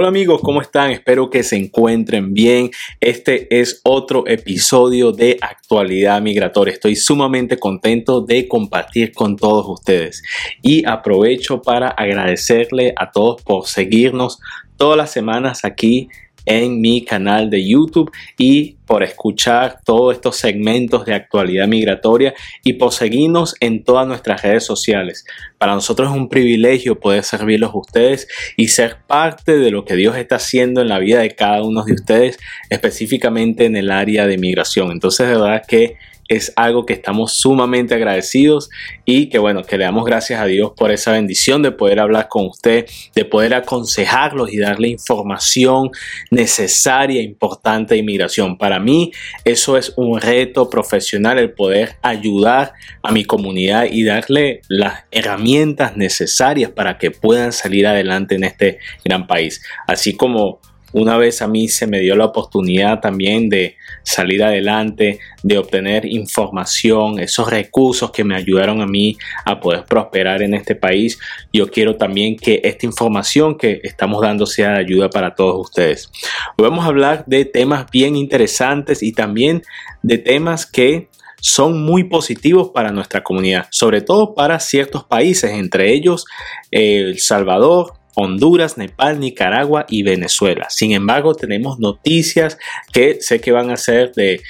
[0.00, 0.92] Hola amigos, ¿cómo están?
[0.92, 2.70] Espero que se encuentren bien.
[3.00, 6.72] Este es otro episodio de Actualidad Migratoria.
[6.72, 10.22] Estoy sumamente contento de compartir con todos ustedes
[10.62, 14.38] y aprovecho para agradecerle a todos por seguirnos
[14.76, 16.08] todas las semanas aquí
[16.48, 22.32] en mi canal de YouTube y por escuchar todos estos segmentos de actualidad migratoria
[22.64, 25.26] y por seguirnos en todas nuestras redes sociales.
[25.58, 29.94] Para nosotros es un privilegio poder servirlos a ustedes y ser parte de lo que
[29.94, 32.38] Dios está haciendo en la vida de cada uno de ustedes,
[32.70, 34.90] específicamente en el área de migración.
[34.90, 35.96] Entonces, de verdad que
[36.28, 38.70] es algo que estamos sumamente agradecidos
[39.04, 42.28] y que bueno, que le damos gracias a Dios por esa bendición de poder hablar
[42.28, 45.90] con usted, de poder aconsejarlos y darle información
[46.30, 48.58] necesaria, importante de inmigración.
[48.58, 49.12] Para mí
[49.44, 52.72] eso es un reto profesional, el poder ayudar
[53.02, 58.78] a mi comunidad y darle las herramientas necesarias para que puedan salir adelante en este
[59.04, 59.62] gran país.
[59.86, 60.60] Así como
[60.92, 66.06] una vez a mí se me dio la oportunidad también de salir adelante, de obtener
[66.06, 71.18] información, esos recursos que me ayudaron a mí a poder prosperar en este país.
[71.52, 76.10] Yo quiero también que esta información que estamos dando sea de ayuda para todos ustedes.
[76.56, 79.62] Vamos a hablar de temas bien interesantes y también
[80.02, 81.08] de temas que
[81.40, 86.24] son muy positivos para nuestra comunidad, sobre todo para ciertos países, entre ellos
[86.70, 90.66] El Salvador, Honduras, Nepal, Nicaragua y Venezuela.
[90.70, 92.58] Sin embargo, tenemos noticias
[92.92, 94.40] que sé que van a ser de,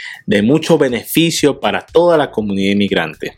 [0.42, 3.34] mucho beneficio para toda la comunidad inmigrante.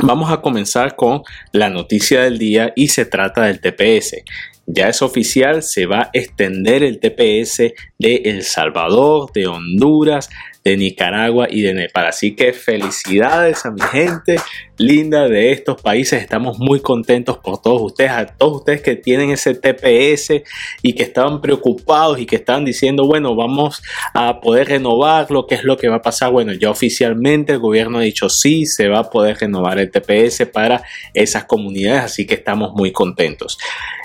[0.00, 4.22] Vamos a comenzar con la noticia del día y se trata del TPS.
[4.66, 10.30] Ya es oficial, se va a extender el TPS de El Salvador, de Honduras,
[10.64, 12.06] de Nicaragua y de Nepal.
[12.06, 14.36] Así que felicidades a mi gente
[14.76, 16.22] linda de estos países.
[16.22, 20.42] Estamos muy contentos por todos ustedes, a todos ustedes que tienen ese TPS
[20.82, 23.82] y que estaban preocupados y que estaban diciendo, bueno, vamos
[24.14, 26.30] a poder renovarlo, ¿qué es lo que va a pasar?
[26.30, 30.46] Bueno, ya oficialmente el gobierno ha dicho sí, se va a poder renovar el TPS
[30.52, 30.82] para
[31.14, 33.58] esas comunidades, así que estamos muy contentos.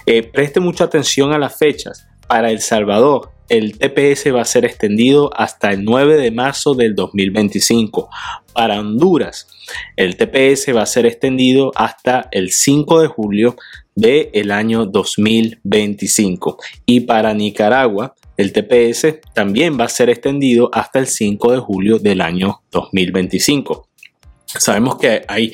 [0.06, 2.08] Eh, preste mucha atención a las fechas.
[2.28, 6.96] Para El Salvador, el TPS va a ser extendido hasta el 9 de marzo del
[6.96, 8.10] 2025.
[8.54, 9.48] Para Honduras,
[9.96, 13.56] el TPS va a ser extendido hasta el 5 de julio
[13.96, 16.58] del año 2025.
[16.86, 22.00] Y para Nicaragua, el TPS también va a ser extendido hasta el 5 de julio
[22.00, 23.88] del año 2025.
[24.46, 25.54] Sabemos que hay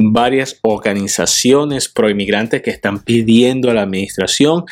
[0.00, 4.64] varias organizaciones proinmigrantes que están pidiendo a la administración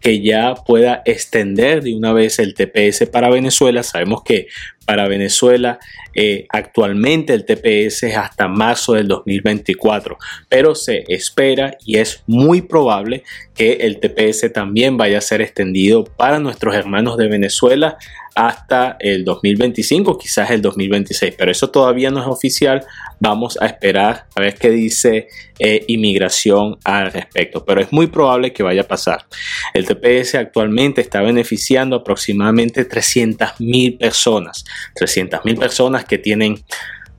[0.00, 3.82] que ya pueda extender de una vez el TPS para Venezuela.
[3.82, 4.46] Sabemos que
[4.86, 5.78] para Venezuela
[6.14, 10.16] eh, actualmente el TPS es hasta marzo del 2024,
[10.48, 13.22] pero se espera y es muy probable
[13.54, 17.98] que el TPS también vaya a ser extendido para nuestros hermanos de Venezuela
[18.36, 22.84] hasta el 2025, quizás el 2026, pero eso todavía no es oficial.
[23.18, 28.52] Vamos a esperar a ver qué dice eh, inmigración al respecto, pero es muy probable
[28.52, 29.24] que vaya a pasar.
[29.72, 36.64] El TPS actualmente está beneficiando aproximadamente 300 mil personas, 300 mil personas que tienen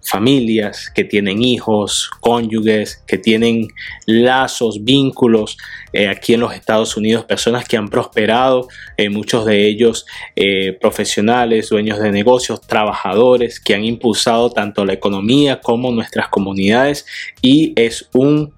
[0.08, 3.68] familias, que tienen hijos, cónyuges, que tienen
[4.06, 5.58] lazos, vínculos
[5.92, 10.78] eh, aquí en los Estados Unidos, personas que han prosperado, eh, muchos de ellos eh,
[10.80, 17.06] profesionales, dueños de negocios, trabajadores, que han impulsado tanto la economía como nuestras comunidades
[17.42, 18.54] y es un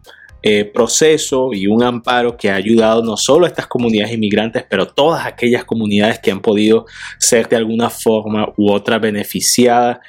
[0.73, 5.25] proceso y un amparo que ha ayudado no solo a estas comunidades inmigrantes, pero todas
[5.25, 6.85] aquellas comunidades que han podido
[7.17, 9.99] ser de alguna forma u otra beneficiadas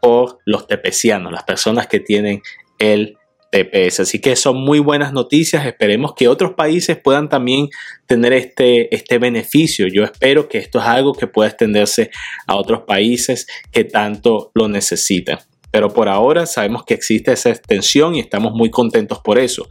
[0.00, 2.42] por los tepecianos, las personas que tienen
[2.78, 3.16] el
[3.54, 4.00] TPS.
[4.00, 5.64] Así que son muy buenas noticias.
[5.64, 7.68] Esperemos que otros países puedan también
[8.06, 9.86] tener este, este beneficio.
[9.86, 12.10] Yo espero que esto es algo que pueda extenderse
[12.46, 15.38] a otros países que tanto lo necesitan.
[15.74, 19.66] Pero por ahora sabemos que existe esa extensión y estamos muy contentos por eso.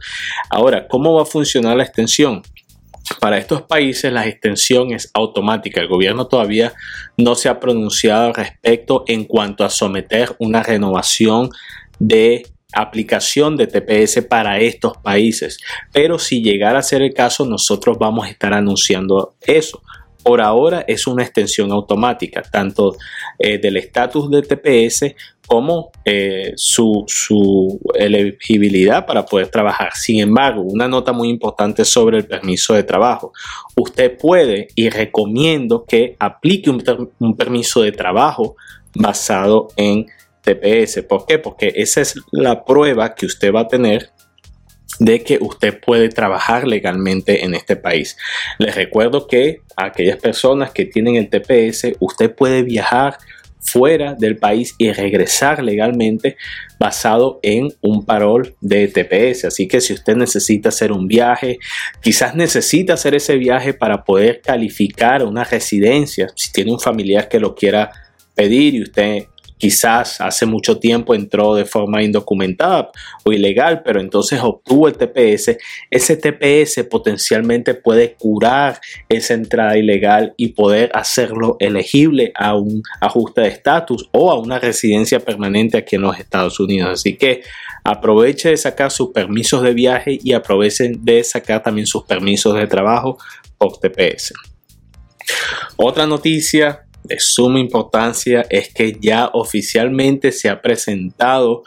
[0.50, 2.42] Ahora, ¿cómo va a funcionar la extensión?
[3.20, 5.80] Para estos países la extensión es automática.
[5.80, 6.74] El gobierno todavía
[7.16, 11.48] no se ha pronunciado al respecto en cuanto a someter una renovación
[11.98, 15.58] de aplicación de TPS para estos países.
[15.90, 19.80] Pero si llegara a ser el caso, nosotros vamos a estar anunciando eso.
[20.22, 22.96] Por ahora es una extensión automática, tanto
[23.38, 25.14] eh, del estatus de TPS
[25.46, 27.04] como eh, su,
[27.94, 29.94] elegibilidad para poder trabajar.
[29.94, 33.32] Sin embargo, una nota muy importante sobre el permiso de trabajo.
[33.76, 38.56] Usted puede y recomiendo que aplique un, permiso de trabajo
[38.94, 40.06] basado en
[40.42, 41.02] TPS.
[41.02, 41.38] ¿Por qué?
[41.38, 44.10] Porque esa es la prueba que usted va a tener
[45.00, 48.16] de que usted puede trabajar legalmente en este país.
[48.58, 53.18] Les recuerdo que a aquellas personas que tienen el TPS, usted puede viajar
[53.64, 56.36] fuera del país y regresar legalmente
[56.78, 59.46] basado en un parol de TPS.
[59.46, 61.58] Así que si usted necesita hacer un viaje,
[62.02, 67.40] quizás necesita hacer ese viaje para poder calificar una residencia, si tiene un familiar que
[67.40, 67.90] lo quiera
[68.34, 69.24] pedir y usted
[69.58, 72.90] quizás hace mucho tiempo entró de forma indocumentada
[73.24, 75.56] o ilegal, pero entonces obtuvo el TPS,
[75.90, 83.42] ese TPS potencialmente puede curar esa entrada ilegal y poder hacerlo elegible a un ajuste
[83.42, 86.90] de estatus o a una residencia permanente aquí en los Estados Unidos.
[86.90, 87.42] Así que
[87.84, 92.66] aproveche de sacar sus permisos de viaje y aprovechen de sacar también sus permisos de
[92.66, 93.18] trabajo
[93.58, 94.32] por TPS.
[95.76, 101.62] Otra noticia de suma importancia es que ya oficialmente se ha presentado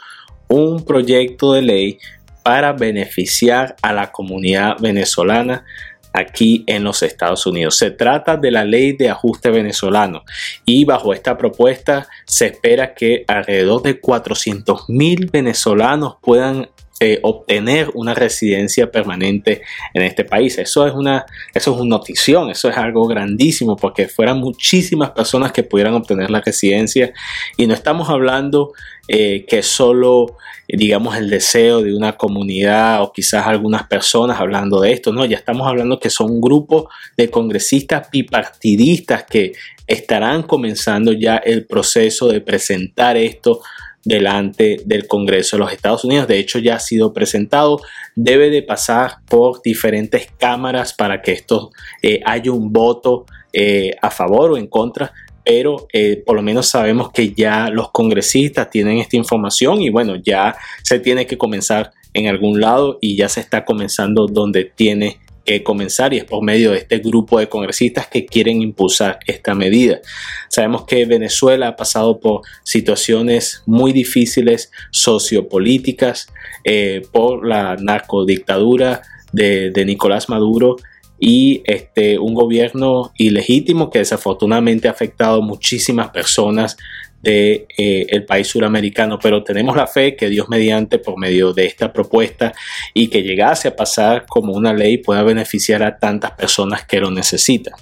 [0.48, 1.98] un proyecto de ley
[2.42, 5.64] para beneficiar a la comunidad venezolana
[6.12, 7.76] aquí en los Estados Unidos.
[7.76, 10.24] Se trata de la ley de ajuste venezolano
[10.64, 16.68] y bajo esta propuesta se espera que alrededor de 400 mil venezolanos puedan
[17.00, 19.62] eh, obtener una residencia permanente
[19.94, 20.58] en este país.
[20.58, 25.52] Eso es una, eso es una notición, eso es algo grandísimo porque fueran muchísimas personas
[25.52, 27.12] que pudieran obtener la residencia
[27.56, 28.72] y no estamos hablando
[29.06, 30.36] eh, que solo
[30.68, 35.36] digamos el deseo de una comunidad o quizás algunas personas hablando de esto, no, ya
[35.36, 39.52] estamos hablando que son un grupo de congresistas bipartidistas que
[39.86, 43.62] estarán comenzando ya el proceso de presentar esto
[44.04, 46.28] delante del Congreso de los Estados Unidos.
[46.28, 47.80] De hecho, ya ha sido presentado.
[48.14, 51.70] Debe de pasar por diferentes cámaras para que esto
[52.02, 55.12] eh, haya un voto eh, a favor o en contra.
[55.44, 60.16] Pero eh, por lo menos sabemos que ya los congresistas tienen esta información y bueno,
[60.16, 65.20] ya se tiene que comenzar en algún lado y ya se está comenzando donde tiene
[65.62, 70.00] comenzar y es por medio de este grupo de congresistas que quieren impulsar esta medida.
[70.48, 76.28] Sabemos que Venezuela ha pasado por situaciones muy difíciles sociopolíticas
[76.64, 79.02] eh, por la narcodictadura
[79.32, 80.76] de Nicolás Maduro
[81.18, 86.76] y este, un gobierno ilegítimo que desafortunadamente ha afectado muchísimas personas
[87.22, 91.66] del de, eh, país suramericano, pero tenemos la fe que Dios mediante por medio de
[91.66, 92.52] esta propuesta
[92.94, 97.10] y que llegase a pasar como una ley pueda beneficiar a tantas personas que lo
[97.10, 97.74] necesitan.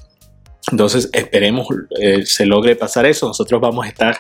[0.73, 1.69] Entonces esperemos
[2.01, 3.27] eh, se logre pasar eso.
[3.27, 4.19] Nosotros vamos a estar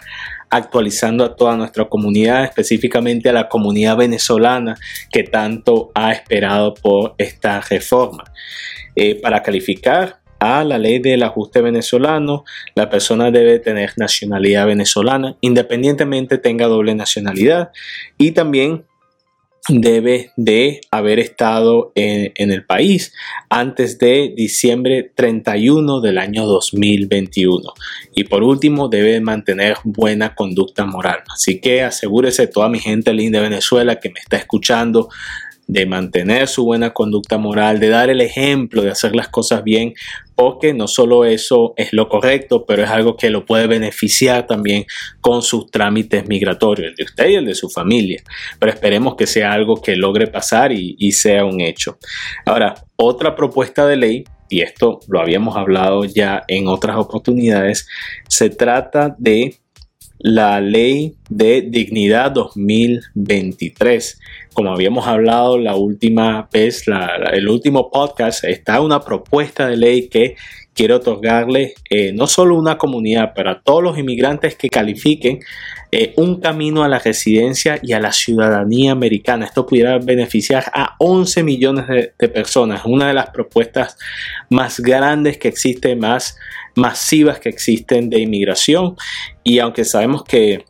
[0.50, 4.76] actualizando a toda nuestra comunidad, específicamente a la comunidad venezolana
[5.10, 8.24] que tanto ha esperado por esta reforma.
[8.94, 12.44] Eh, para calificar a la ley del ajuste venezolano,
[12.74, 17.70] la persona debe tener nacionalidad venezolana, independientemente tenga doble nacionalidad
[18.18, 18.84] y también
[19.68, 23.12] debe de haber estado en, el país
[23.48, 27.72] antes de diciembre 31 del año 2021.
[28.14, 31.18] Y por último, debe mantener buena conducta moral.
[31.32, 35.08] Así que asegúrese toda mi gente linda de Venezuela que me está escuchando
[35.66, 39.94] de mantener su buena conducta moral, de dar el ejemplo, de hacer las cosas bien,
[40.36, 44.84] porque no solo eso es lo correcto, pero es algo que lo puede beneficiar también
[45.20, 48.22] con sus trámites migratorios, el de usted y el de su familia.
[48.60, 51.98] Pero esperemos que sea algo que logre pasar y sea un hecho.
[52.44, 57.88] Ahora, otra propuesta de ley y esto lo habíamos hablado ya en otras oportunidades,
[58.28, 59.56] se trata de
[60.26, 64.20] la ley de dignidad 2023.
[64.52, 66.82] Como habíamos hablado la última vez,
[67.32, 70.34] el último podcast, está una propuesta de ley que
[70.74, 75.38] quiere otorgarle eh, no solo una comunidad, pero a todos los inmigrantes que califiquen
[75.92, 79.44] eh, un camino a la residencia y a la ciudadanía americana.
[79.44, 82.82] Esto pudiera beneficiar a 11 millones de, de personas.
[82.84, 83.96] Una de las propuestas
[84.50, 86.36] más grandes que existe, más
[86.76, 88.96] masivas que existen de inmigración.
[89.42, 90.64] Y aunque sabemos que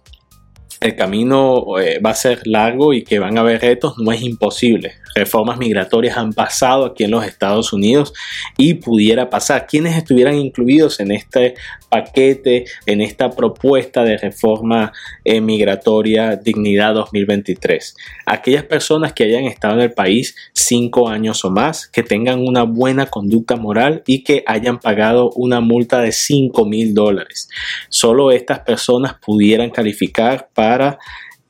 [0.81, 4.23] el camino eh, va a ser largo y que van a haber retos, no es
[4.23, 4.95] imposible.
[5.15, 8.13] Reformas migratorias han pasado aquí en los Estados Unidos
[8.57, 9.67] y pudiera pasar.
[9.67, 11.55] Quienes estuvieran incluidos en este
[11.97, 14.93] paquete, en esta propuesta de reforma
[15.25, 17.97] migratoria Dignidad 2023?
[18.27, 22.65] Aquellas personas que hayan estado en el país cinco años o más, que tengan una
[22.65, 27.49] buena conducta moral y que hayan pagado una multa de 5 mil dólares.
[27.89, 30.99] Solo estas personas pudieran calificar para para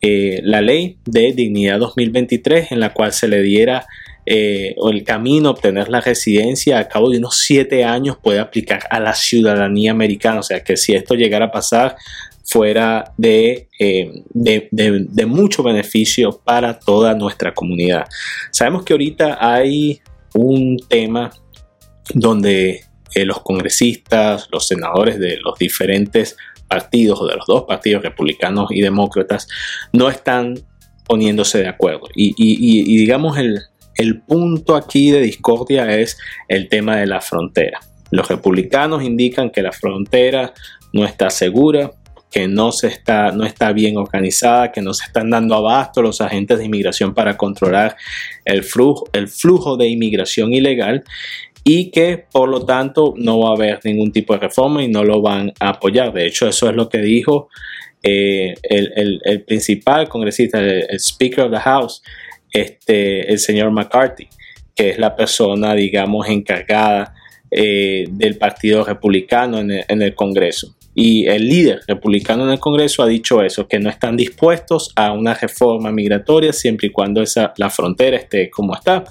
[0.03, 3.87] eh, la ley de dignidad 2023 en la cual se le diera
[4.27, 8.81] eh, el camino a obtener la residencia a cabo de unos siete años puede aplicar
[8.91, 10.41] a la ciudadanía americana.
[10.41, 11.97] O sea que si esto llegara a pasar,
[12.45, 13.69] fuera de,
[14.31, 18.07] de, mucho beneficio para toda nuestra comunidad.
[18.53, 20.01] Sabemos que ahorita hay
[20.33, 21.33] un tema
[22.15, 22.85] donde
[23.17, 26.37] los congresistas, los senadores de los diferentes
[26.69, 29.49] partidos o de los dos partidos republicanos y demócratas
[29.93, 30.55] no están
[31.07, 32.09] poniéndose de acuerdo.
[32.15, 33.61] Y, digamos el,
[33.97, 37.81] el punto aquí de discordia es el tema de la frontera.
[38.11, 40.53] Los republicanos indican que la frontera
[40.93, 41.93] no está segura,
[42.31, 46.21] que no, se está, no está bien organizada, que no se están dando abasto los
[46.21, 47.97] agentes de inmigración para controlar
[48.45, 51.05] el flujo, el flujo de inmigración ilegal
[51.65, 55.03] y que por lo tanto no va a haber ningún tipo de reforma y no
[55.03, 56.13] lo van a apoyar.
[56.13, 57.49] De hecho, eso es lo que dijo
[58.03, 62.03] eh, el, principal congresista, el, Speaker of the House,
[62.61, 64.29] este, el señor McCarthy,
[64.75, 67.15] que es la persona, digamos, encargada
[67.51, 70.77] eh, del Partido Republicano en el Congreso.
[70.99, 75.13] Y el líder republicano en el Congreso ha dicho eso, que no están dispuestos a
[75.13, 79.05] una reforma migratoria siempre y cuando esa, la frontera esté como está.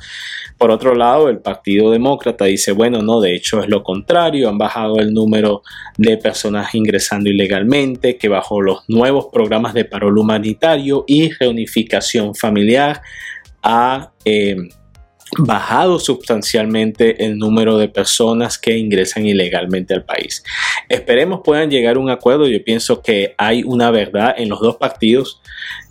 [0.58, 4.58] Por otro lado, el Partido Demócrata dice, bueno, no, de hecho es lo contrario, han
[4.58, 5.62] bajado el número
[5.96, 13.04] de personas ingresando ilegalmente, que bajo los nuevos programas de paro humanitario y reunificación familiar
[13.66, 14.14] ha...
[14.24, 14.56] Eh,
[15.38, 20.44] bajado sustancialmente el número de personas que ingresan ilegalmente al país.
[20.88, 22.48] Esperemos puedan llegar a un acuerdo.
[22.48, 25.42] Yo pienso que hay una verdad en los dos partidos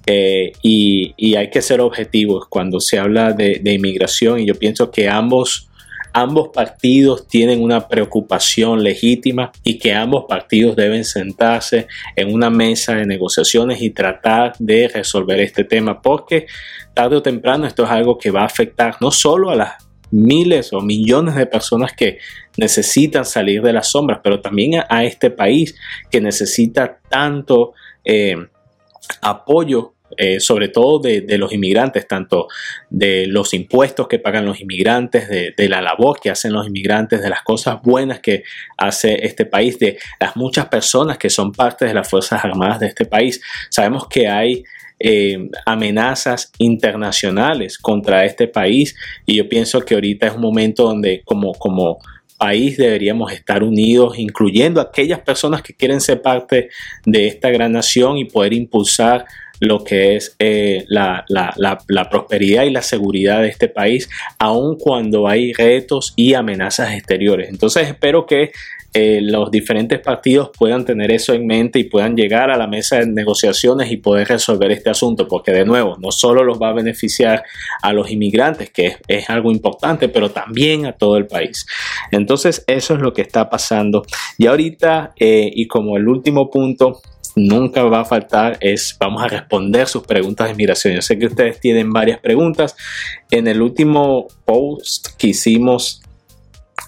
[0.06, 4.90] eh, y, hay que ser objetivos cuando se habla de, de inmigración y yo pienso
[4.90, 5.68] que ambos
[6.14, 12.94] ambos partidos tienen una preocupación legítima y que ambos partidos deben sentarse en una mesa
[12.94, 16.46] de negociaciones y tratar de resolver este tema porque
[16.94, 19.72] tarde o temprano esto es algo que va a afectar no solo a las
[20.12, 22.18] miles o millones de personas que
[22.56, 25.74] necesitan salir de las sombras, pero también a, este país
[26.10, 27.72] que necesita tanto
[28.04, 28.36] eh,
[29.20, 32.48] apoyo eh, sobre todo de, los inmigrantes, tanto
[32.90, 37.30] de los impuestos que pagan los inmigrantes, de, la labor que hacen los inmigrantes, de
[37.30, 38.44] las cosas buenas que
[38.76, 42.88] hace este país, de las muchas personas que son parte de las Fuerzas Armadas de
[42.88, 43.40] este país.
[43.70, 44.62] Sabemos que hay
[45.00, 48.94] eh, amenazas internacionales contra este país
[49.26, 51.98] y yo pienso que ahorita es un momento donde como, como
[52.38, 56.68] país deberíamos estar unidos, incluyendo aquellas personas que quieren ser parte
[57.06, 59.24] de esta gran nación y poder impulsar
[59.60, 61.24] lo que es eh, la,
[62.10, 64.08] prosperidad y la seguridad de este país,
[64.38, 67.48] aun cuando hay retos y amenazas exteriores.
[67.48, 68.52] Entonces espero que
[68.96, 73.00] eh, los diferentes partidos puedan tener eso en mente y puedan llegar a la mesa
[73.00, 76.74] de negociaciones y poder resolver este asunto, porque de nuevo, no solo los va a
[76.74, 77.42] beneficiar
[77.82, 81.66] a los inmigrantes, que es, algo importante, pero también a todo el país.
[82.12, 84.04] Entonces, eso es lo que está pasando.
[84.38, 87.00] Y ahorita, eh, y como el último punto,
[87.36, 90.94] nunca va a faltar es vamos a responder sus preguntas de migración.
[90.94, 92.76] Yo sé que ustedes tienen varias preguntas.
[93.30, 96.02] En el último post que hicimos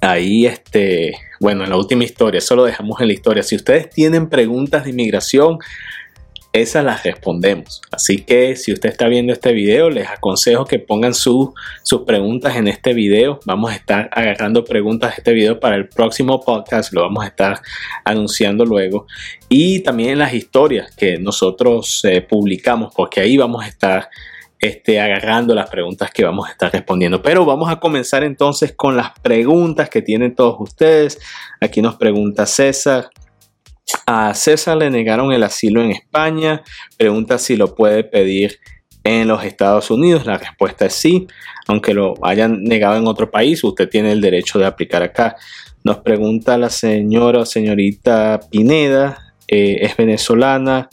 [0.00, 3.42] ahí, este, bueno, en la última historia, eso lo dejamos en la historia.
[3.42, 5.58] Si ustedes tienen preguntas de inmigración,
[6.60, 7.82] esas las respondemos.
[7.90, 11.52] Así que si usted está viendo este video, les aconsejo que pongan sus
[12.06, 13.40] preguntas en este video.
[13.44, 17.28] Vamos a estar agarrando preguntas de este video para el próximo podcast, lo vamos a
[17.28, 17.60] estar
[18.04, 19.06] anunciando luego.
[19.48, 24.08] Y también las historias que nosotros eh, publicamos, porque ahí vamos a estar
[24.58, 27.20] este, agarrando las preguntas que vamos a estar respondiendo.
[27.20, 31.20] Pero vamos a comenzar entonces con las preguntas que tienen todos ustedes.
[31.60, 33.10] Aquí nos pregunta César.
[34.06, 36.62] A César le negaron el asilo en España.
[36.96, 38.58] Pregunta si lo puede pedir
[39.04, 40.26] en los Estados Unidos.
[40.26, 41.26] La respuesta es sí.
[41.68, 45.36] Aunque lo hayan negado en otro país, usted tiene el derecho de aplicar acá.
[45.84, 49.34] Nos pregunta la señora o señorita Pineda.
[49.48, 50.88] Eh, es venezolana.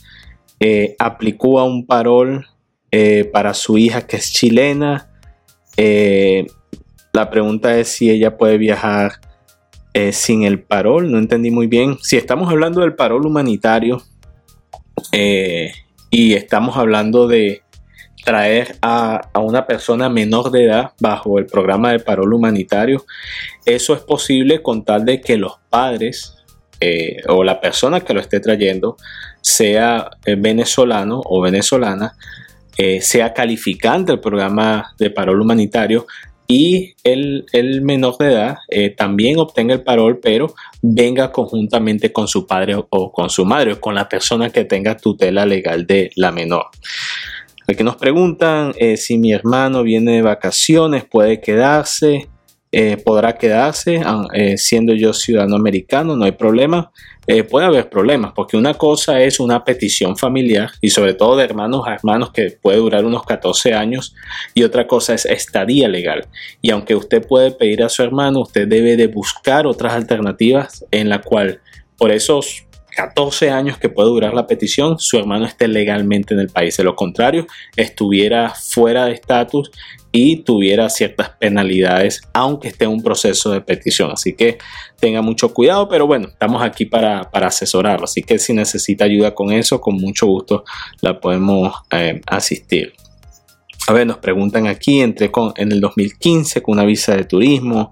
[0.60, 2.46] Eh, aplicó a un parol
[2.92, 5.10] eh, para su hija que es chilena.
[7.14, 9.14] la pregunta es si ella puede viajar
[9.96, 11.98] eh, sin el parol, no entendí muy bien.
[12.02, 14.02] Si estamos hablando del parol humanitario
[15.12, 15.72] eh,
[16.10, 17.62] y estamos hablando de
[18.26, 23.06] traer a, una persona menor de edad bajo el programa de parol humanitario,
[23.66, 26.38] eso es posible con tal de que los padres
[26.80, 28.98] eh, o la persona que lo esté trayendo
[29.42, 32.16] sea venezolano o venezolana,
[33.02, 36.08] sea calificante del programa de parol humanitario,
[36.48, 37.46] y el,
[37.84, 43.12] menor de edad eh, también obtenga el parol, pero venga conjuntamente con su padre o,
[43.12, 46.66] con su madre o con la persona que tenga tutela legal de la menor.
[47.68, 52.28] Aquí nos preguntan eh, si mi hermano viene de vacaciones, puede quedarse,
[52.72, 56.92] eh, podrá quedarse, ah, siendo yo ciudadano americano, no hay problema.
[57.25, 61.46] Eh, puede haber problemas, porque una cosa es una petición familiar y sobre todo de
[61.46, 64.13] hermanos a hermanos que puede durar unos 14 años
[64.53, 66.27] y otra cosa es estadía legal.
[66.62, 71.10] Y aunque usted puede pedir a su hermano, usted debe de buscar otras alternativas en
[71.10, 71.62] la cual
[71.98, 72.65] por esos
[72.96, 76.77] 14 años que puede durar la petición, su hermano esté legalmente en el país.
[76.77, 79.72] De lo contrario, estuviera fuera de estatus
[80.15, 84.12] y tuviera ciertas penalidades, aunque esté en un proceso de petición.
[84.12, 84.60] Así que
[85.00, 88.05] tenga mucho cuidado, pero bueno, estamos aquí para, para asesorarlo.
[88.05, 90.63] Así que si necesita ayuda con eso, con mucho gusto
[91.01, 92.93] la podemos eh, asistir.
[93.86, 97.92] A ver, nos preguntan aquí, entré con, en el 2015 con una visa de turismo,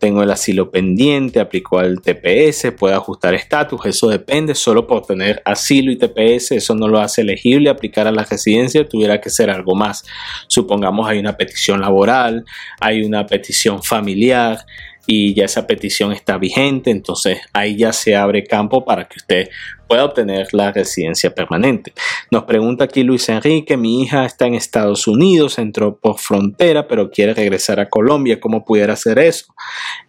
[0.00, 5.40] tengo el asilo pendiente, aplicó al TPS, puede ajustar estatus, eso depende, solo por tener
[5.44, 9.48] asilo y TPS, eso no lo hace elegible aplicar a la residencia, tuviera que ser
[9.48, 10.04] algo más.
[10.48, 12.44] Supongamos hay una petición laboral,
[12.80, 14.66] hay una petición familiar,
[15.10, 19.48] y ya esa petición está vigente, entonces ahí ya se abre campo para que usted
[19.86, 21.94] pueda obtener la residencia permanente.
[22.30, 27.10] Nos pregunta aquí Luis Enrique, mi hija está en Estados Unidos, entró por frontera, pero
[27.10, 29.46] quiere regresar a Colombia, ¿cómo pudiera hacer eso?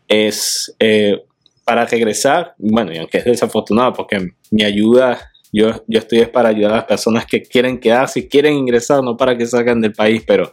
[0.10, 1.24] Es eh,
[1.64, 6.76] para regresar, bueno, aunque es desafortunado porque mi ayuda yo, yo estoy para ayudar a
[6.78, 10.52] las personas que quieren quedarse, quieren ingresar, no para que salgan del país, pero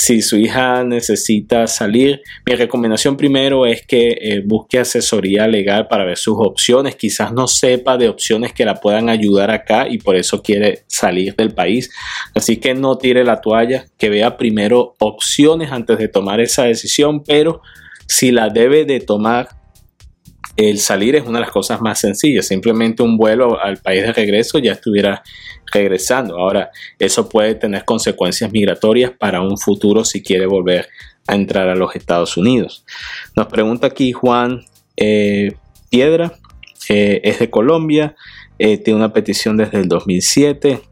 [0.00, 6.06] si su hija necesita salir, mi recomendación primero es que eh, busque asesoría legal para
[6.06, 6.96] ver sus opciones.
[6.96, 11.36] Quizás no sepa de opciones que la puedan ayudar acá y por eso quiere salir
[11.36, 11.90] del país.
[12.34, 17.22] Así que no tire la toalla, que vea primero opciones antes de tomar esa decisión,
[17.22, 17.60] pero
[18.06, 19.50] si la debe de tomar,
[20.68, 22.46] el salir es una de las cosas más sencillas.
[22.46, 25.22] Simplemente un vuelo al país de regreso ya estuviera
[25.72, 26.36] regresando.
[26.36, 30.88] Ahora, eso puede tener consecuencias migratorias para un futuro si quiere volver
[31.26, 32.84] a entrar a los Estados Unidos.
[33.36, 34.64] Nos pregunta aquí Juan
[34.96, 35.52] eh,
[35.88, 36.34] Piedra,
[36.88, 38.14] eh, es de Colombia,
[38.58, 40.82] eh, tiene una petición desde el 2007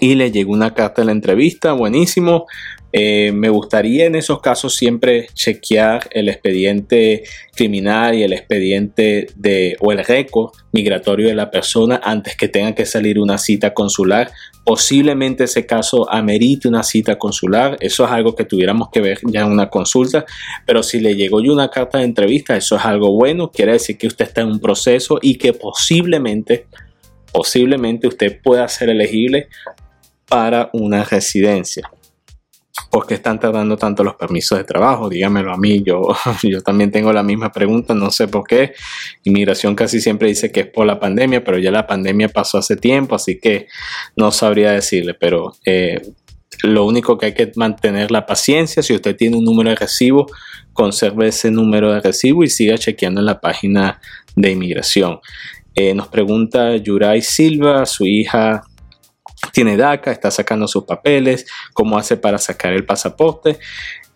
[0.00, 2.46] y le llegó una carta de la entrevista, buenísimo.
[2.90, 7.22] Eh, me gustaría en esos casos siempre chequear el expediente
[7.54, 12.74] criminal y el expediente de o el récord migratorio de la persona antes que tenga
[12.74, 14.30] que salir una cita consular.
[14.64, 17.76] Posiblemente ese caso amerite una cita consular.
[17.80, 20.24] Eso es algo que tuviéramos que ver ya en una consulta.
[20.66, 23.50] Pero si le llegó ya una carta de entrevista, eso es algo bueno.
[23.50, 26.66] Quiere decir que usted está en un proceso y que posiblemente,
[27.32, 29.48] posiblemente usted pueda ser elegible
[30.26, 31.90] para una residencia.
[32.90, 35.08] ¿Por qué están tardando tanto los permisos de trabajo?
[35.08, 36.02] Dígamelo a mí, yo,
[36.42, 38.72] yo también tengo la misma pregunta, no sé por qué.
[39.24, 42.76] Inmigración casi siempre dice que es por la pandemia, pero ya la pandemia pasó hace
[42.76, 43.66] tiempo, así que
[44.16, 46.00] no sabría decirle, pero eh,
[46.62, 48.82] lo único que hay que mantener la paciencia.
[48.82, 50.26] Si usted tiene un número de recibo,
[50.72, 54.00] conserve ese número de recibo y siga chequeando en la página
[54.34, 55.20] de inmigración.
[55.74, 58.62] Eh, nos pregunta Yuray Silva, su hija
[59.52, 63.58] tiene DACA, está sacando sus papeles, cómo hace para sacar el pasaporte.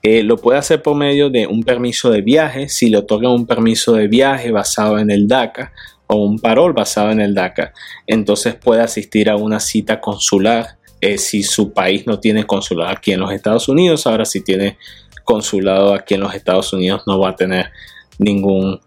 [0.02, 3.46] Eh, lo puede hacer por medio de un permiso de viaje, si le otorgan un
[3.46, 5.72] permiso de viaje basado en el DACA
[6.08, 7.72] o un parol basado en el DACA,
[8.06, 13.12] entonces puede asistir a una cita consular eh, si su país no tiene consulado aquí
[13.12, 14.06] en los Estados Unidos.
[14.06, 14.76] Ahora si tiene
[15.24, 17.70] consulado aquí en los Estados Unidos no va a tener
[18.18, 18.80] ningún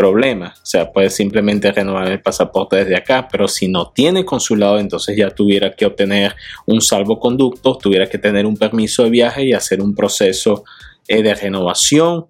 [0.00, 0.54] problema.
[0.56, 5.14] O sea, puede simplemente renovar el pasaporte desde acá, pero si no tiene consulado, entonces
[5.14, 6.34] ya tuviera que obtener
[6.64, 10.64] un salvoconducto, tuviera que tener un permiso de viaje y hacer un proceso
[11.06, 12.24] eh, de renovación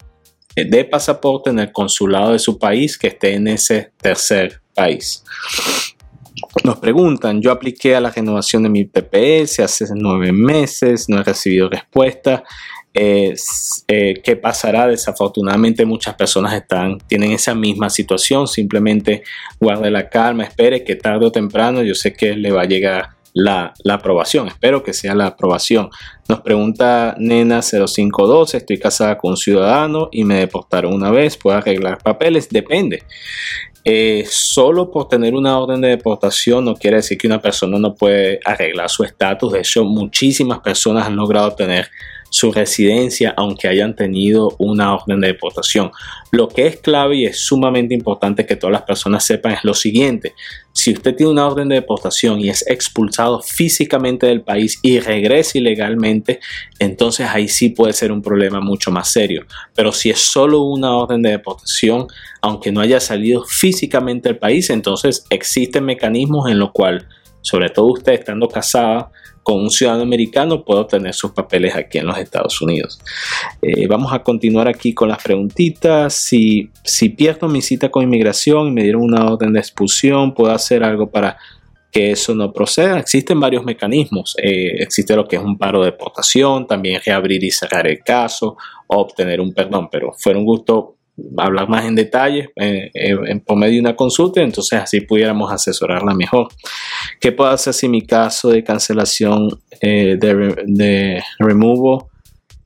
[0.56, 5.22] eh, de pasaporte en el consulado de su país que esté en ese tercer país.
[6.64, 11.22] Nos preguntan, yo apliqué a la renovación de mi PPS hace nueve meses, no he
[11.22, 12.42] recibido respuesta.
[12.92, 13.34] Eh,
[13.86, 14.86] ¿Qué pasará?
[14.86, 18.46] Desafortunadamente muchas personas están, tienen esa misma situación.
[18.48, 19.22] Simplemente
[19.60, 23.10] guarde la calma, espere que tarde o temprano yo sé que le va a llegar
[23.32, 24.48] la, la, aprobación.
[24.48, 25.90] Espero que sea la aprobación.
[26.28, 31.56] Nos pregunta Nena 0512, estoy casada con un ciudadano y me deportaron una vez, ¿puedo
[31.56, 32.48] arreglar papeles?
[32.48, 33.04] Depende.
[33.84, 37.94] Eh, solo por tener una orden de deportación no quiere decir que una persona no
[37.94, 39.52] puede arreglar su estatus.
[39.52, 41.88] De hecho, muchísimas personas han logrado tener
[42.30, 45.90] su residencia aunque hayan tenido una orden de deportación.
[46.30, 49.74] Lo que es clave y es sumamente importante que todas las personas sepan es lo
[49.74, 50.34] siguiente.
[50.72, 55.58] Si usted tiene una orden de deportación y es expulsado físicamente del país y regresa
[55.58, 56.40] ilegalmente,
[56.78, 59.44] entonces ahí sí puede ser un problema mucho más serio.
[59.74, 62.06] Pero si es solo una orden de deportación,
[62.40, 67.04] aunque no haya salido físicamente del país, entonces existen mecanismos en los cuales,
[67.40, 69.10] sobre todo usted estando casada,
[69.42, 73.00] con un ciudadano americano puede obtener sus papeles aquí en los Estados Unidos.
[73.62, 76.14] Eh, vamos a continuar aquí con las preguntitas.
[76.14, 80.52] Si, si pierdo mi cita con inmigración y me dieron una orden de expulsión, ¿puedo
[80.52, 81.38] hacer algo para
[81.92, 83.00] que eso no proceda.
[83.00, 84.36] Existen varios mecanismos.
[84.40, 88.56] Eh, existe lo que es un paro de deportación, también reabrir y cerrar el caso
[88.96, 90.96] obtener un perdón, pero fue un gusto
[91.36, 96.14] hablar más en detalle eh, en, por medio de una consulta, entonces así pudiéramos asesorarla
[96.14, 96.48] mejor.
[97.20, 99.48] ¿Qué hacer si mi caso de cancelación
[99.80, 102.06] eh, de, de removal?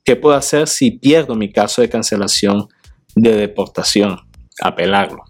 [0.05, 2.69] ¿Qué puedo hacer si pierdo mi caso de cancelación
[3.15, 4.19] de deportación?
[4.63, 5.25] Apelarlo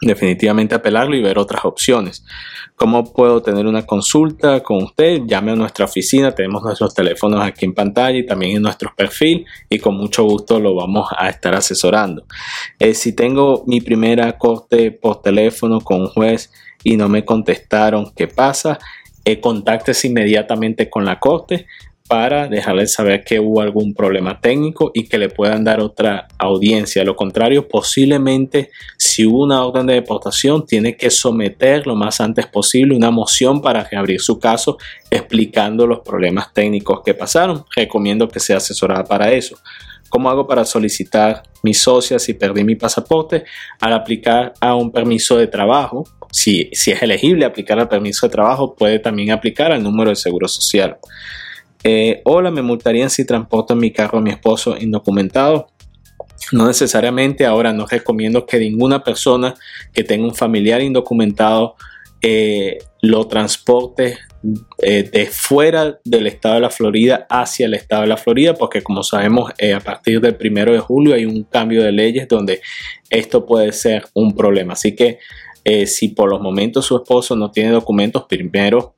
[0.00, 2.24] definitivamente apelarlo y ver otras opciones.
[2.76, 5.20] ¿Cómo puedo tener una consulta con usted?
[5.26, 9.44] Llame a nuestra oficina, tenemos nuestros teléfonos aquí en pantalla y también en nuestro perfil
[9.68, 12.24] y con mucho gusto lo vamos a estar asesorando.
[12.78, 16.50] Eh, si tengo mi primera corte por teléfono con un juez
[16.82, 18.78] y no me contestaron qué pasa,
[19.26, 21.66] eh, contáctese inmediatamente con la corte
[22.10, 27.04] para dejarles saber que hubo algún problema técnico y que le puedan dar otra audiencia.
[27.04, 32.48] Lo contrario, posiblemente si hubo una orden de deportación, tiene que someter lo más antes
[32.48, 34.76] posible una moción para reabrir su caso
[35.08, 37.64] explicando los problemas técnicos que pasaron.
[37.76, 39.56] Recomiendo que sea asesorada para eso.
[40.08, 43.44] ¿Cómo hago para solicitar mi socia si perdí mi pasaporte?
[43.78, 48.32] Al aplicar a un permiso de trabajo, si, si es elegible aplicar al permiso de
[48.32, 50.96] trabajo, puede también aplicar al número de seguro social.
[51.82, 55.68] Eh, hola, me multarían si transporto mi carro a mi esposo indocumentado.
[56.52, 59.54] No necesariamente, ahora no recomiendo que ninguna persona
[59.92, 61.76] que tenga un familiar indocumentado
[62.22, 64.18] eh, lo transporte
[64.82, 68.82] eh, de fuera del estado de la Florida hacia el estado de la Florida, porque
[68.82, 72.60] como sabemos, a partir del primero de julio hay un cambio de leyes donde
[73.08, 74.74] esto puede ser un problema.
[74.74, 75.18] Así que
[75.86, 78.96] si por los momentos su esposo no tiene documentos, primero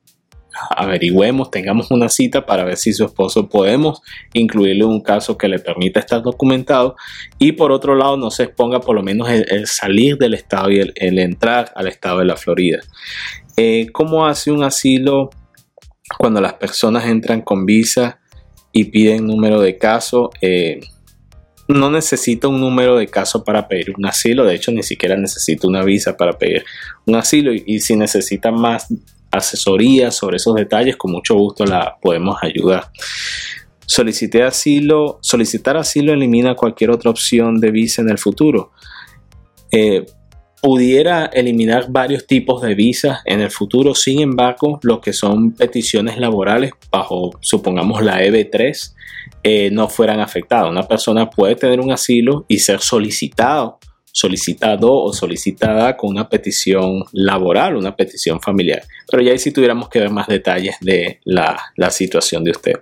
[0.70, 5.58] averigüemos, tengamos una cita para ver si su esposo podemos incluirle un caso que le
[5.58, 6.96] permita estar documentado
[7.38, 10.80] y por otro lado no se exponga por lo menos el, salir del estado y
[10.80, 12.80] el, entrar al estado de la Florida.
[13.56, 15.30] Eh, ¿Cómo hace un asilo
[16.18, 18.20] cuando las personas entran con visa
[18.72, 20.30] y piden número de caso?
[20.40, 20.80] Eh,
[21.68, 25.66] no necesita un número de caso para pedir un asilo, de hecho ni siquiera necesita
[25.66, 26.64] una visa para pedir
[27.06, 28.88] un asilo y, y si necesita más
[29.32, 32.90] asesoría sobre esos detalles, con mucho gusto la podemos ayudar.
[33.86, 38.70] Solicité asilo, solicitar asilo elimina cualquier otra opción de visa en el futuro.
[39.72, 40.06] Eh,
[40.62, 46.18] pudiera eliminar varios tipos de visas en el futuro, sin embargo, lo que son peticiones
[46.18, 48.94] laborales bajo, supongamos, la EB3,
[49.42, 50.70] eh, no fueran afectadas.
[50.70, 53.80] Una persona puede tener un asilo y ser solicitado
[54.12, 58.82] solicitado o solicitada con una petición laboral, una petición familiar.
[59.10, 61.58] Pero ya ahí sí tuviéramos que ver más detalles de la,
[61.90, 62.74] situación de usted.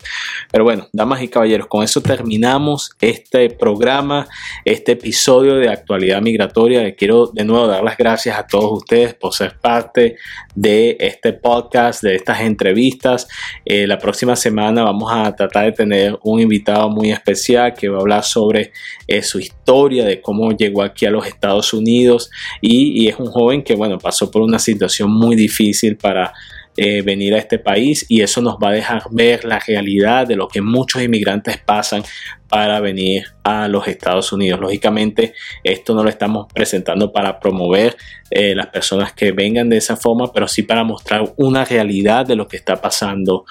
[0.51, 4.29] Pero bueno, damas y caballeros, con eso terminamos este programa,
[4.65, 6.95] este episodio de actualidad migratoria.
[6.95, 10.17] Quiero de nuevo dar las gracias a todos ustedes por ser parte
[10.55, 13.27] de este podcast, de estas entrevistas.
[13.65, 17.99] Eh, la próxima semana vamos a tratar de tener un invitado muy especial que va
[17.99, 18.73] a hablar sobre
[19.07, 22.31] eh, su historia, de cómo llegó aquí a los Estados Unidos
[22.61, 26.33] y, es un joven que, bueno, pasó por una situación muy difícil para
[26.77, 30.37] eh, venir a este país y eso nos va a dejar ver la realidad de
[30.37, 32.03] lo que muchos inmigrantes pasan
[32.49, 34.61] para venir a los Estados Unidos.
[34.61, 37.97] Lógicamente, esto no lo estamos presentando para promover
[38.31, 42.37] eh, las personas que vengan de esa forma, pero sí para mostrar una realidad de
[42.37, 43.45] lo que está pasando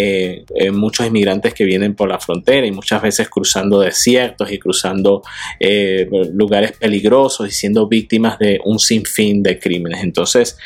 [0.00, 4.60] eh, eh, muchos inmigrantes que vienen por la frontera y muchas veces cruzando desiertos y
[4.60, 5.22] cruzando
[5.58, 10.04] eh, lugares peligrosos y siendo víctimas de un sinfín de crímenes.
[10.04, 10.56] Entonces,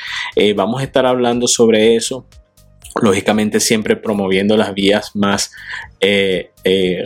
[0.55, 2.27] vamos a estar hablando sobre eso
[3.01, 5.51] lógicamente siempre promoviendo las vías más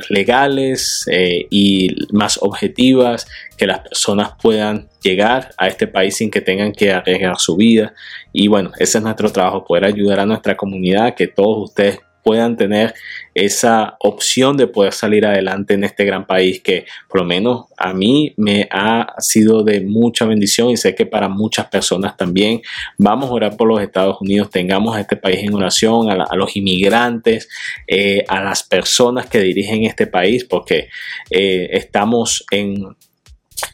[0.08, 1.06] legales
[1.48, 6.90] y más objetivas, que las personas puedan llegar a este país sin que tengan que
[6.90, 7.94] arriesgar su vida.
[8.32, 12.56] Y bueno, ese es nuestro trabajo, poder ayudar a nuestra comunidad, que todos ustedes puedan
[12.56, 12.92] tener
[13.34, 17.92] esa opción de poder salir adelante en este gran país que por lo menos a
[17.92, 22.62] mí me ha sido de mucha bendición y sé que para muchas personas también.
[22.98, 26.56] Vamos a orar por los Estados Unidos, tengamos a este país en oración, a, los
[26.56, 27.48] inmigrantes,
[27.86, 30.88] eh, a las personas que dirigen este país, porque
[31.30, 32.96] eh, estamos en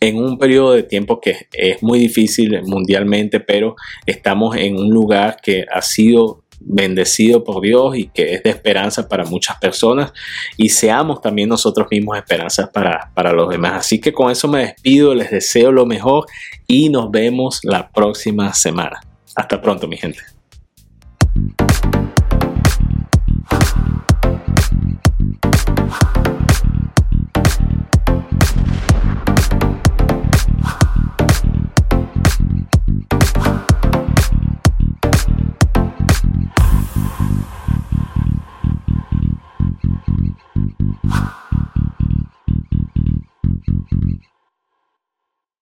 [0.01, 5.37] en un periodo de tiempo que es muy difícil mundialmente, pero estamos en un lugar
[5.43, 10.13] que ha sido bendecido por Dios y que es de esperanza para muchas personas
[10.57, 13.73] y seamos también nosotros mismos esperanzas para, para los demás.
[13.75, 16.27] Así que con eso me despido, les deseo lo mejor
[16.67, 19.01] y nos vemos la próxima semana.
[19.35, 20.32] Hasta pronto mi gente.